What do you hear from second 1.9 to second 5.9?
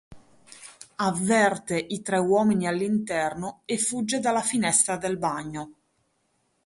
tre uomini all'interno e fugge dalla finestra del bagno.